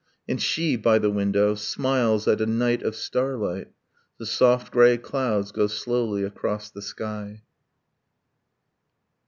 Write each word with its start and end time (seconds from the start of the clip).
And 0.27 0.41
she, 0.41 0.77
by 0.77 0.97
the 0.97 1.11
window, 1.11 1.53
smiles 1.53 2.27
at 2.27 2.41
a 2.41 2.47
night 2.47 2.81
of 2.81 2.95
starlight.... 2.95 3.67
The 4.17 4.25
soft 4.25 4.71
grey 4.73 4.97
clouds 4.97 5.51
go 5.51 5.67
slowly 5.67 6.23
across 6.23 6.71
the 6.71 6.81
sky. 6.81 7.43